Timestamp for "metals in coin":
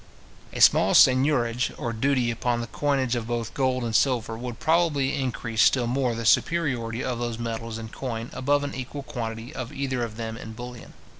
7.37-8.31